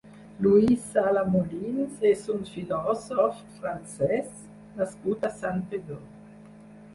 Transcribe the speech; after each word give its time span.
Louis 0.43 0.81
Sala-Molins 0.93 1.99
és 2.11 2.23
un 2.37 2.41
filòsof 2.53 3.43
francès 3.59 4.33
nascut 4.81 5.29
a 5.31 5.33
Santpedor. 5.43 6.03